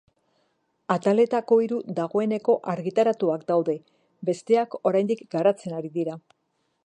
[0.93, 3.77] Ataletako hiru dagoeneko argitaratuak daude,
[4.31, 6.19] besteak oraindik garatzen ari dira.